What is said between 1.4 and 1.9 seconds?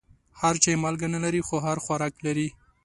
خو هر